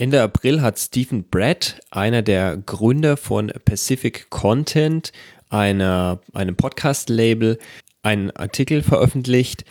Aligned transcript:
Ende 0.00 0.22
April 0.22 0.62
hat 0.62 0.78
Stephen 0.78 1.24
Brett, 1.28 1.78
einer 1.90 2.22
der 2.22 2.56
Gründer 2.56 3.18
von 3.18 3.52
Pacific 3.66 4.30
Content, 4.30 5.12
einer, 5.50 6.22
einem 6.32 6.56
Podcast-Label, 6.56 7.58
einen 8.00 8.30
Artikel 8.30 8.82
veröffentlicht, 8.82 9.66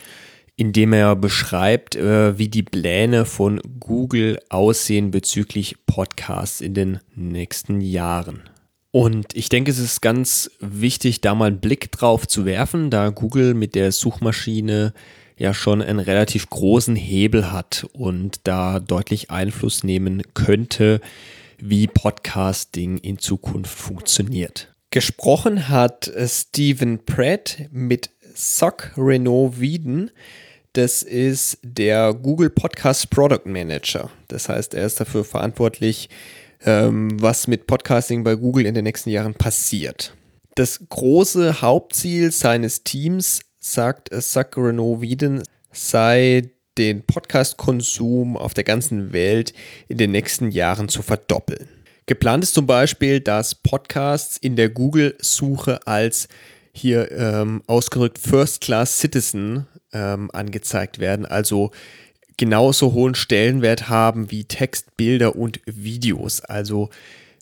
in 0.54 0.72
dem 0.72 0.92
er 0.92 1.16
beschreibt, 1.16 1.96
äh, 1.96 2.38
wie 2.38 2.46
die 2.46 2.62
Pläne 2.62 3.24
von 3.24 3.60
Google 3.80 4.38
aussehen 4.50 5.10
bezüglich 5.10 5.84
Podcasts 5.86 6.60
in 6.60 6.74
den 6.74 7.00
nächsten 7.16 7.80
Jahren. 7.80 8.48
Und 8.92 9.34
ich 9.34 9.48
denke, 9.48 9.72
es 9.72 9.80
ist 9.80 10.00
ganz 10.00 10.52
wichtig, 10.60 11.22
da 11.22 11.34
mal 11.34 11.46
einen 11.46 11.60
Blick 11.60 11.90
drauf 11.90 12.28
zu 12.28 12.44
werfen, 12.44 12.90
da 12.90 13.08
Google 13.08 13.54
mit 13.54 13.74
der 13.74 13.90
Suchmaschine 13.90 14.94
ja 15.40 15.54
schon 15.54 15.80
einen 15.80 16.00
relativ 16.00 16.50
großen 16.50 16.94
Hebel 16.94 17.50
hat 17.50 17.86
und 17.92 18.40
da 18.44 18.78
deutlich 18.78 19.30
Einfluss 19.30 19.82
nehmen 19.82 20.22
könnte, 20.34 21.00
wie 21.58 21.86
Podcasting 21.86 22.98
in 22.98 23.18
Zukunft 23.18 23.76
funktioniert. 23.76 24.74
Gesprochen 24.90 25.68
hat 25.68 26.12
Stephen 26.26 27.04
Pratt 27.06 27.58
mit 27.70 28.10
Sock 28.34 28.92
Renault 28.98 29.60
Wieden. 29.60 30.10
Das 30.74 31.02
ist 31.02 31.58
der 31.62 32.12
Google 32.12 32.50
Podcast 32.50 33.08
Product 33.08 33.46
Manager. 33.46 34.10
Das 34.28 34.48
heißt, 34.50 34.74
er 34.74 34.84
ist 34.84 35.00
dafür 35.00 35.24
verantwortlich, 35.24 36.10
ähm, 36.66 37.20
was 37.20 37.46
mit 37.46 37.66
Podcasting 37.66 38.24
bei 38.24 38.34
Google 38.34 38.66
in 38.66 38.74
den 38.74 38.84
nächsten 38.84 39.08
Jahren 39.08 39.34
passiert. 39.34 40.14
Das 40.54 40.80
große 40.88 41.62
Hauptziel 41.62 42.30
seines 42.30 42.84
Teams, 42.84 43.40
sagt 43.60 44.10
Renault 44.56 45.02
Wieden, 45.02 45.42
sei 45.70 46.50
den 46.78 47.02
Podcast-Konsum 47.02 48.36
auf 48.36 48.54
der 48.54 48.64
ganzen 48.64 49.12
Welt 49.12 49.52
in 49.88 49.98
den 49.98 50.12
nächsten 50.12 50.50
Jahren 50.50 50.88
zu 50.88 51.02
verdoppeln. 51.02 51.68
Geplant 52.06 52.42
ist 52.42 52.54
zum 52.54 52.66
Beispiel, 52.66 53.20
dass 53.20 53.54
Podcasts 53.54 54.38
in 54.38 54.56
der 54.56 54.70
Google-Suche 54.70 55.86
als 55.86 56.28
hier 56.72 57.12
ähm, 57.12 57.62
ausgedrückt 57.66 58.18
First 58.18 58.62
Class 58.62 58.98
Citizen 58.98 59.66
ähm, 59.92 60.30
angezeigt 60.32 60.98
werden, 60.98 61.26
also 61.26 61.70
genauso 62.36 62.94
hohen 62.94 63.14
Stellenwert 63.14 63.90
haben 63.90 64.30
wie 64.30 64.44
Text, 64.44 64.96
Bilder 64.96 65.36
und 65.36 65.60
Videos. 65.66 66.40
Also 66.40 66.88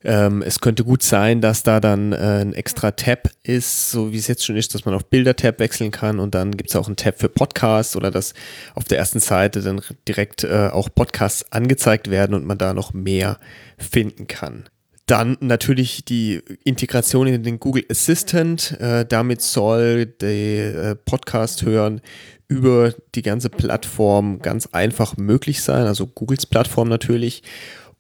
ähm, 0.05 0.43
es 0.43 0.61
könnte 0.61 0.85
gut 0.85 1.03
sein, 1.03 1.41
dass 1.41 1.65
da 1.65 1.81
dann 1.81 2.13
äh, 2.13 2.41
ein 2.41 2.53
extra 2.55 2.93
Tab 2.93 3.31
ist, 3.43 3.91
so 3.91 4.13
wie 4.13 4.19
es 4.19 4.29
jetzt 4.29 4.45
schon 4.45 4.57
ist, 4.57 4.75
dass 4.75 4.85
man 4.85 4.95
auf 4.95 5.07
Bilder-Tab 5.07 5.59
wechseln 5.59 5.91
kann 5.91 6.21
und 6.21 6.35
dann 6.35 6.57
gibt 6.57 6.71
es 6.71 6.77
auch 6.77 6.87
einen 6.87 6.97
Tab 6.97 7.19
für 7.19 7.29
Podcasts 7.29 7.97
oder 7.97 8.11
dass 8.11 8.35
auf 8.75 8.85
der 8.85 8.99
ersten 8.99 9.19
Seite 9.19 9.61
dann 9.61 9.81
direkt 10.07 10.45
äh, 10.45 10.69
auch 10.69 10.89
Podcasts 10.95 11.51
angezeigt 11.51 12.11
werden 12.11 12.35
und 12.35 12.47
man 12.47 12.59
da 12.59 12.75
noch 12.75 12.93
mehr 12.93 13.39
finden 13.77 14.29
kann. 14.29 14.69
Dann 15.07 15.37
natürlich 15.41 16.05
die 16.05 16.43
Integration 16.65 17.27
in 17.27 17.43
den 17.43 17.59
Google 17.59 17.85
Assistant. 17.91 18.79
Äh, 18.79 19.07
damit 19.07 19.41
soll 19.41 20.05
der 20.05 20.75
äh, 20.75 20.95
Podcast 20.97 21.63
hören 21.63 22.03
über 22.47 22.95
die 23.15 23.23
ganze 23.23 23.49
Plattform 23.49 24.39
ganz 24.41 24.67
einfach 24.73 25.17
möglich 25.17 25.63
sein, 25.63 25.87
also 25.87 26.07
Googles 26.07 26.47
Plattform 26.47 26.89
natürlich. 26.89 27.43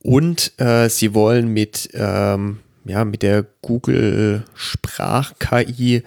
Und 0.03 0.53
äh, 0.59 0.88
sie 0.88 1.14
wollen 1.14 1.48
mit, 1.48 1.91
ähm, 1.94 2.60
ja, 2.84 3.04
mit 3.04 3.22
der 3.22 3.44
Google 3.62 4.44
Sprach-KI 4.54 6.03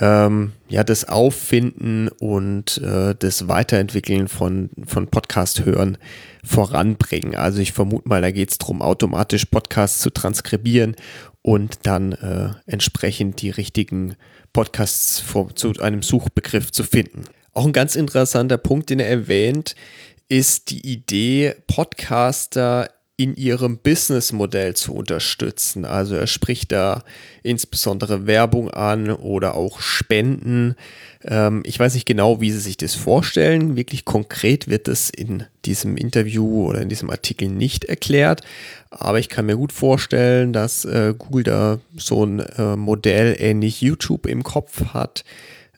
ähm, 0.00 0.52
ja, 0.68 0.84
das 0.84 1.08
Auffinden 1.08 2.08
und 2.08 2.78
äh, 2.78 3.14
das 3.18 3.48
Weiterentwickeln 3.48 4.28
von, 4.28 4.70
von 4.86 5.08
Podcast-Hören 5.08 5.98
voranbringen. 6.44 7.34
Also 7.36 7.60
ich 7.60 7.72
vermute 7.72 8.08
mal, 8.08 8.20
da 8.20 8.30
geht 8.30 8.50
es 8.50 8.58
darum, 8.58 8.82
automatisch 8.82 9.46
Podcasts 9.46 10.00
zu 10.00 10.10
transkribieren 10.10 10.96
und 11.42 11.80
dann 11.86 12.12
äh, 12.12 12.50
entsprechend 12.66 13.40
die 13.42 13.50
richtigen 13.50 14.16
Podcasts 14.52 15.20
vor, 15.20 15.54
zu 15.54 15.72
einem 15.80 16.02
Suchbegriff 16.02 16.72
zu 16.72 16.84
finden. 16.84 17.24
Auch 17.52 17.66
ein 17.66 17.72
ganz 17.72 17.96
interessanter 17.96 18.58
Punkt, 18.58 18.90
den 18.90 19.00
er 19.00 19.08
erwähnt, 19.08 19.74
ist 20.28 20.70
die 20.70 20.86
Idee, 20.90 21.54
Podcaster 21.66 22.88
in 23.16 23.36
ihrem 23.36 23.78
Businessmodell 23.78 24.74
zu 24.74 24.92
unterstützen. 24.92 25.84
Also 25.84 26.16
er 26.16 26.26
spricht 26.26 26.72
da 26.72 27.04
insbesondere 27.44 28.26
Werbung 28.26 28.70
an 28.70 29.10
oder 29.10 29.54
auch 29.54 29.80
Spenden. 29.80 30.74
Ähm, 31.22 31.62
ich 31.64 31.78
weiß 31.78 31.94
nicht 31.94 32.06
genau, 32.06 32.40
wie 32.40 32.50
Sie 32.50 32.58
sich 32.58 32.76
das 32.76 32.96
vorstellen. 32.96 33.76
Wirklich 33.76 34.04
konkret 34.04 34.66
wird 34.66 34.88
es 34.88 35.10
in 35.10 35.44
diesem 35.64 35.96
Interview 35.96 36.66
oder 36.68 36.80
in 36.80 36.88
diesem 36.88 37.08
Artikel 37.08 37.48
nicht 37.48 37.84
erklärt. 37.84 38.40
Aber 38.90 39.20
ich 39.20 39.28
kann 39.28 39.46
mir 39.46 39.56
gut 39.56 39.72
vorstellen, 39.72 40.52
dass 40.52 40.84
äh, 40.84 41.14
Google 41.16 41.44
da 41.44 41.78
so 41.96 42.26
ein 42.26 42.40
äh, 42.40 42.74
Modell 42.74 43.36
ähnlich 43.38 43.80
YouTube 43.80 44.26
im 44.26 44.42
Kopf 44.42 44.86
hat 44.92 45.24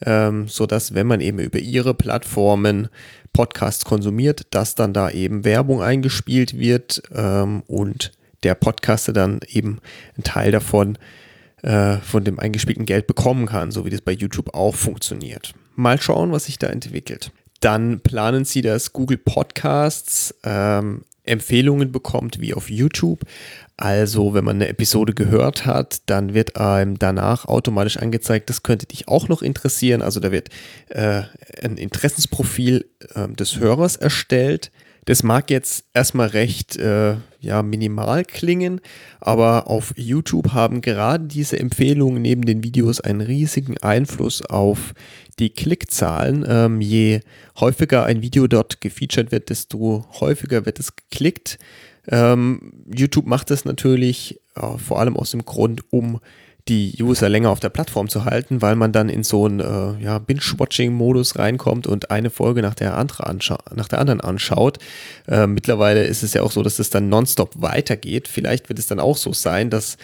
ähm, 0.05 0.49
so 0.49 0.67
dass 0.67 0.95
wenn 0.95 1.07
man 1.07 1.21
eben 1.21 1.39
über 1.39 1.59
ihre 1.59 1.95
Plattformen 1.95 2.89
Podcasts 3.33 3.85
konsumiert, 3.85 4.47
dass 4.51 4.75
dann 4.75 4.93
da 4.93 5.11
eben 5.11 5.45
Werbung 5.45 5.83
eingespielt 5.83 6.59
wird 6.59 7.03
ähm, 7.15 7.63
und 7.67 8.13
der 8.43 8.55
Podcaster 8.55 9.13
dann 9.13 9.41
eben 9.49 9.81
einen 10.17 10.25
Teil 10.25 10.53
davon 10.53 10.99
äh, 11.63 11.97
von 11.99 12.25
dem 12.25 12.39
eingespielten 12.39 12.87
Geld 12.87 13.07
bekommen 13.07 13.47
kann, 13.47 13.71
so 13.71 13.85
wie 13.85 13.91
das 13.91 14.01
bei 14.01 14.13
YouTube 14.13 14.55
auch 14.55 14.75
funktioniert. 14.75 15.55
Mal 15.75 16.01
schauen, 16.01 16.33
was 16.33 16.45
sich 16.47 16.59
da 16.59 16.69
entwickelt. 16.69 17.33
Dann 17.67 17.99
planen 17.99 18.45
sie, 18.45 18.63
dass 18.63 18.93
Google 18.93 19.19
Podcasts 19.19 20.33
ähm, 20.45 21.03
Empfehlungen 21.25 21.91
bekommt 21.91 22.41
wie 22.41 22.55
auf 22.55 22.71
YouTube. 22.71 23.23
Also, 23.77 24.35
wenn 24.35 24.45
man 24.45 24.55
eine 24.55 24.69
Episode 24.69 25.15
gehört 25.15 25.67
hat, 25.67 26.03
dann 26.07 26.33
wird 26.33 26.57
einem 26.59 26.97
danach 26.97 27.47
automatisch 27.47 27.97
angezeigt, 27.97 28.51
das 28.51 28.63
könnte 28.63 28.87
dich 28.87 29.09
auch 29.09 29.27
noch 29.27 29.43
interessieren. 29.43 30.01
Also, 30.01 30.21
da 30.21 30.31
wird 30.31 30.51
äh, 30.91 31.23
ein 31.61 31.77
Interessensprofil 31.77 32.89
äh, 33.17 33.27
des 33.31 33.59
Hörers 33.59 33.97
erstellt. 33.97 34.71
Das 35.07 35.23
mag 35.23 35.51
jetzt 35.51 35.85
erstmal 35.95 36.27
recht 36.29 36.77
äh, 36.77 37.15
ja, 37.41 37.63
minimal 37.63 38.25
klingen, 38.25 38.81
aber 39.21 39.69
auf 39.69 39.95
YouTube 39.97 40.53
haben 40.53 40.81
gerade 40.81 41.27
diese 41.27 41.61
Empfehlungen 41.61 42.21
neben 42.21 42.43
den 42.43 42.65
Videos 42.65 43.01
einen 43.01 43.21
riesigen 43.21 43.79
Einfluss 43.79 44.43
auf 44.43 44.95
die 45.39 45.51
Klickzahlen. 45.51 46.45
Ähm, 46.49 46.81
je 46.81 47.21
häufiger 47.61 48.05
ein 48.05 48.21
Video 48.21 48.49
dort 48.49 48.81
gefeatured 48.81 49.31
wird, 49.31 49.49
desto 49.49 50.05
häufiger 50.19 50.67
wird 50.67 50.81
es 50.81 50.97
geklickt. 50.97 51.59
Ähm, 52.09 52.73
YouTube 52.93 53.27
macht 53.27 53.51
das 53.51 53.65
natürlich 53.65 54.41
äh, 54.57 54.77
vor 54.77 54.99
allem 54.99 55.17
aus 55.17 55.31
dem 55.31 55.45
Grund, 55.45 55.83
um 55.93 56.19
die 56.69 56.97
User 57.01 57.29
länger 57.29 57.51
auf 57.51 57.61
der 57.61 57.69
Plattform 57.69 58.09
zu 58.09 58.25
halten, 58.25 58.61
weil 58.61 58.75
man 58.75 58.91
dann 58.91 59.09
in 59.09 59.23
so 59.23 59.47
einen 59.47 59.61
äh, 59.61 60.03
ja, 60.03 60.19
Binge-Watching-Modus 60.19 61.39
reinkommt 61.39 61.87
und 61.87 62.11
eine 62.11 62.31
Folge 62.31 62.61
nach 62.61 62.75
der, 62.75 62.99
andere 62.99 63.37
nach 63.75 63.89
der 63.89 64.01
anderen 64.01 64.21
anschaut. 64.21 64.79
Äh, 65.29 65.47
mittlerweile 65.47 66.05
ist 66.05 66.25
es 66.25 66.35
ja 66.35 66.43
auch 66.43 66.51
so, 66.51 66.63
dass 66.65 66.81
es 66.81 66.91
dann 66.91 67.09
nonstop 67.09 67.63
weitergeht. 67.63 68.27
Vielleicht 68.27 68.69
wird 68.69 68.81
es 68.81 68.89
dann 68.89 68.99
auch 68.99 69.17
so 69.17 69.33
sein, 69.33 69.71
dass 69.71 69.97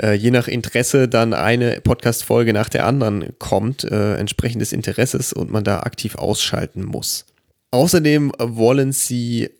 äh, 0.00 0.14
je 0.14 0.30
nach 0.30 0.48
Interesse 0.48 1.06
dann 1.06 1.34
eine 1.34 1.82
Podcast-Folge 1.82 2.54
nach 2.54 2.70
der 2.70 2.86
anderen 2.86 3.34
kommt, 3.38 3.84
äh, 3.84 4.14
entsprechend 4.14 4.62
des 4.62 4.72
Interesses 4.72 5.34
und 5.34 5.50
man 5.50 5.64
da 5.64 5.80
aktiv 5.80 6.14
ausschalten 6.14 6.82
muss. 6.82 7.26
Außerdem 7.72 8.32
wollen 8.38 8.92
sie 8.92 9.50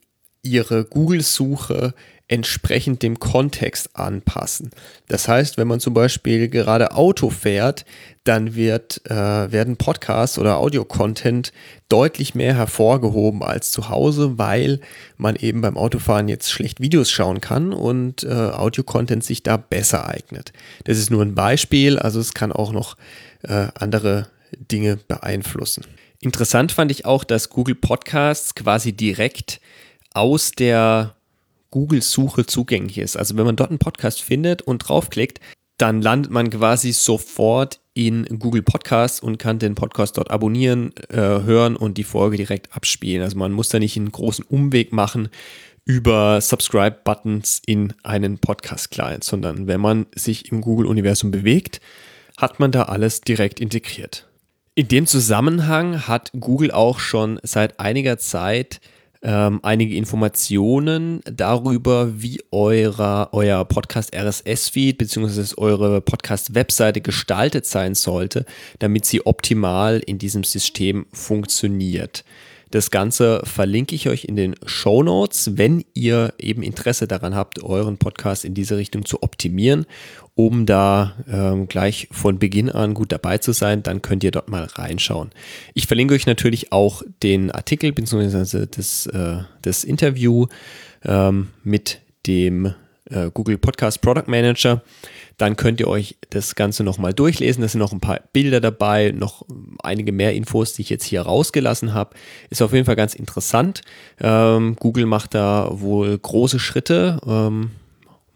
ihre 0.43 0.85
Google-Suche 0.85 1.93
entsprechend 2.29 3.03
dem 3.03 3.21
Kontext 3.21 3.91
anpassen. 3.95 4.71
Das 5.09 5.29
heißt, 5.29 5.59
wenn 5.59 5.69
man 5.69 5.79
zum 5.79 5.95
Beispiel 5.95 6.49
gerade 6.49 6.93
Auto 6.93 7.31
fährt, 7.31 7.85
dann 8.25 8.57
wird, 8.57 9.01
äh, 9.09 9.15
werden 9.15 9.77
Podcasts 9.77 10.37
oder 10.39 10.57
Audio-Content 10.57 11.53
deutlich 11.89 12.35
mehr 12.35 12.55
hervorgehoben 12.55 13.45
als 13.45 13.71
zu 13.71 13.89
Hause, 13.89 14.39
weil 14.39 14.81
man 15.17 15.37
eben 15.37 15.61
beim 15.61 15.77
Autofahren 15.77 16.27
jetzt 16.27 16.51
schlecht 16.51 16.81
Videos 16.81 17.11
schauen 17.11 17.41
kann 17.41 17.73
und 17.73 18.25
äh, 18.25 18.33
Audio-Content 18.33 19.23
sich 19.23 19.45
da 19.45 19.57
besser 19.57 20.09
eignet. 20.09 20.53
Das 20.85 20.99
ist 20.99 21.11
nur 21.11 21.23
ein 21.23 21.37
Beispiel, 21.37 21.97
also 21.99 22.19
es 22.19 22.35
kann 22.35 22.51
auch 22.51 22.73
noch 22.73 22.97
äh, 23.43 23.69
andere 23.75 24.27
Dinge 24.73 24.97
beeinflussen. 24.97 25.85
Interessant 26.21 26.73
fand 26.73 26.91
ich 26.91 27.05
auch, 27.05 27.23
dass 27.23 27.51
Google 27.51 27.77
Podcasts 27.77 28.57
quasi 28.57 28.93
direkt 28.93 29.61
aus 30.13 30.51
der 30.51 31.15
Google-Suche 31.71 32.47
zugänglich 32.47 32.99
ist. 32.99 33.17
Also 33.17 33.37
wenn 33.37 33.47
man 33.47 33.57
dort 33.57 33.71
einen 33.71 33.79
Podcast 33.79 34.23
findet 34.23 34.63
und 34.63 34.79
draufklickt, 34.79 35.41
dann 35.79 36.01
landet 36.01 36.33
man 36.33 36.51
quasi 36.51 36.93
sofort 36.93 37.81
in 37.93 38.25
Google 38.39 38.63
Podcasts 38.63 39.21
und 39.21 39.39
kann 39.39 39.59
den 39.59 39.75
Podcast 39.75 40.17
dort 40.17 40.31
abonnieren, 40.31 40.93
äh, 41.09 41.17
hören 41.17 41.77
und 41.77 41.99
die 41.99 42.05
Folge 42.05 42.37
direkt 42.37 42.75
abspielen. 42.75 43.23
Also 43.23 43.39
man 43.39 43.53
muss 43.53 43.69
da 43.69 43.79
nicht 43.79 43.97
einen 43.97 44.13
großen 44.13 44.45
Umweg 44.45 44.93
machen 44.93 45.29
über 45.85 46.41
Subscribe-Buttons 46.41 47.63
in 47.65 47.95
einen 48.03 48.39
Podcast-Client, 48.39 49.23
sondern 49.23 49.67
wenn 49.67 49.81
man 49.81 50.07
sich 50.15 50.51
im 50.51 50.61
Google-Universum 50.61 51.31
bewegt, 51.31 51.81
hat 52.37 52.59
man 52.59 52.73
da 52.73 52.85
alles 52.85 53.21
direkt 53.21 53.61
integriert. 53.61 54.27
In 54.75 54.89
dem 54.89 55.07
Zusammenhang 55.07 56.07
hat 56.07 56.33
Google 56.39 56.71
auch 56.71 56.99
schon 56.99 57.39
seit 57.43 57.81
einiger 57.81 58.19
Zeit 58.19 58.81
ähm, 59.27 59.59
einige 59.65 59.97
Informationen 59.97 61.21
darüber, 61.25 62.23
wie 62.23 62.41
eurer, 62.53 63.31
euer 63.33 63.65
Podcast 63.65 64.15
RSS-Feed 64.15 64.99
bzw. 64.99 65.55
eure 65.57 66.01
Podcast-Webseite 66.01 67.01
gestaltet 67.01 67.67
sein 67.67 67.97
sollte, 67.97 68.47
damit 68.79 69.05
sie 69.05 69.27
optimal 69.27 69.99
in 69.99 70.19
diesem 70.19 70.45
System 70.45 71.07
funktioniert. 71.13 72.25
Das 72.71 72.91
Ganze 72.91 73.43
verlinke 73.45 73.95
ich 73.95 74.09
euch 74.09 74.25
in 74.25 74.35
den 74.35 74.57
Show 74.65 75.03
Notes, 75.03 75.57
wenn 75.57 75.85
ihr 75.95 76.35
eben 76.39 76.63
Interesse 76.63 77.07
daran 77.07 77.35
habt, 77.35 77.63
euren 77.63 77.97
Podcast 77.97 78.45
in 78.45 78.55
diese 78.55 78.77
Richtung 78.77 79.05
zu 79.05 79.23
optimieren, 79.23 79.87
um 80.35 80.67
da 80.67 81.15
ähm, 81.31 81.69
gleich 81.69 82.09
von 82.11 82.39
Beginn 82.39 82.69
an 82.69 82.95
gut 82.95 83.13
dabei 83.13 83.39
zu 83.39 83.53
sein, 83.53 83.83
dann 83.83 84.03
könnt 84.03 84.25
ihr 84.25 84.33
dort 84.33 84.51
mal 84.51 84.65
reinschauen. 84.65 85.31
Ich 85.75 85.87
verlinke 85.87 86.15
euch 86.15 86.27
natürlich 86.27 86.73
auch 86.73 87.03
den 87.23 87.53
Artikel 87.53 87.93
bzw. 87.93 88.67
Das, 88.67 89.07
äh, 89.07 89.39
das 89.63 89.85
Interview 89.85 90.47
ähm, 91.05 91.49
mit 91.63 92.01
dem 92.27 92.75
äh, 93.11 93.31
Google 93.33 93.59
Podcast 93.59 94.01
Product 94.01 94.25
Manager. 94.27 94.83
Dann 95.39 95.57
könnt 95.57 95.81
ihr 95.81 95.89
euch 95.89 96.17
das 96.31 96.55
Ganze 96.55 96.83
nochmal 96.83 97.13
durchlesen. 97.13 97.63
Da 97.63 97.69
sind 97.69 97.81
noch 97.81 97.93
ein 97.93 98.01
paar 98.01 98.21
Bilder 98.33 98.61
dabei, 98.61 99.13
noch 99.15 99.45
einige 99.83 100.13
mehr 100.13 100.35
Infos, 100.35 100.73
die 100.73 100.83
ich 100.83 100.91
jetzt 100.91 101.05
hier 101.05 101.23
rausgelassen 101.23 101.93
habe. 101.93 102.17
Ist 102.51 102.63
auf 102.63 102.73
jeden 102.73 102.87
Fall 102.87 102.97
ganz 102.97 103.15
interessant. 103.15 103.83
Ähm, 104.21 104.77
Google 104.79 105.07
macht 105.07 105.35
da 105.35 105.69
wohl 105.73 106.19
große 106.19 106.59
Schritte. 106.59 107.21
Ähm, 107.27 107.73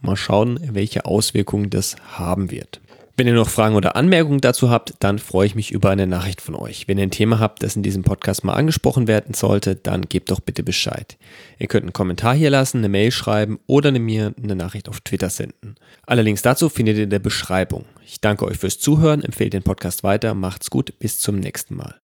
mal 0.00 0.17
schauen, 0.17 0.61
welche 0.72 1.05
Auswirkungen 1.06 1.70
das 1.70 1.96
haben 2.12 2.50
wird. 2.50 2.81
Wenn 3.20 3.26
ihr 3.26 3.34
noch 3.34 3.50
Fragen 3.50 3.75
oder 3.75 3.96
Anmerkungen 3.96 4.40
dazu 4.40 4.70
habt, 4.70 4.94
dann 5.00 5.19
freue 5.19 5.44
ich 5.44 5.55
mich 5.55 5.72
über 5.72 5.90
eine 5.90 6.06
Nachricht 6.06 6.40
von 6.40 6.55
euch. 6.55 6.88
Wenn 6.88 6.96
ihr 6.96 7.02
ein 7.02 7.11
Thema 7.11 7.38
habt, 7.38 7.62
das 7.62 7.76
in 7.76 7.82
diesem 7.82 8.02
Podcast 8.02 8.44
mal 8.44 8.55
angesprochen 8.55 9.08
werden 9.08 9.34
sollte, 9.34 9.76
dann 9.76 10.08
gebt 10.08 10.31
doch 10.31 10.40
bitte 10.40 10.62
Bescheid. 10.62 11.19
Ihr 11.58 11.67
könnt 11.67 11.82
einen 11.82 11.93
Kommentar 11.93 12.34
hier 12.34 12.49
lassen, 12.49 12.78
eine 12.78 12.88
Mail 12.88 13.11
schreiben 13.11 13.61
oder 13.67 13.93
mir 13.93 14.32
eine 14.43 14.56
Nachricht 14.56 14.88
auf 14.88 15.02
Twitter 15.02 15.28
senden. 15.28 15.75
Alle 16.06 16.22
Links 16.22 16.40
dazu 16.40 16.70
findet 16.70 16.96
ihr 16.96 17.05
in 17.05 17.11
der 17.11 17.19
Beschreibung. 17.19 17.84
Ich 18.06 18.22
danke 18.22 18.46
euch 18.46 18.56
fürs 18.56 18.78
Zuhören, 18.78 19.22
empfehle 19.22 19.50
den 19.50 19.64
Podcast 19.64 20.02
weiter, 20.02 20.32
macht's 20.32 20.70
gut, 20.70 20.99
bis 20.99 21.20
zum 21.20 21.37
nächsten 21.40 21.76
Mal. 21.76 21.96